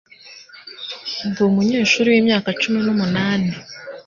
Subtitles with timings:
[1.27, 3.51] Ndi umunyeshuri wimyaka cumi n'umunani.